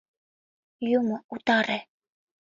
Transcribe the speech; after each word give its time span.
Юмо 0.97 1.17
утаре! 1.35 1.77